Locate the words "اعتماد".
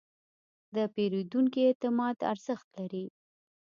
1.69-2.17